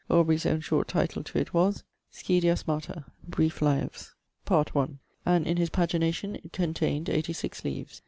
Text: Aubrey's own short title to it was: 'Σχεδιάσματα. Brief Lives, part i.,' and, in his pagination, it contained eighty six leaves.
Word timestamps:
Aubrey's 0.09 0.47
own 0.47 0.61
short 0.61 0.87
title 0.87 1.21
to 1.21 1.37
it 1.37 1.53
was: 1.53 1.83
'Σχεδιάσματα. 2.11 3.05
Brief 3.29 3.61
Lives, 3.61 4.15
part 4.45 4.75
i.,' 4.75 4.87
and, 5.27 5.45
in 5.45 5.57
his 5.57 5.69
pagination, 5.69 6.35
it 6.43 6.51
contained 6.51 7.07
eighty 7.07 7.33
six 7.33 7.63
leaves. 7.63 7.99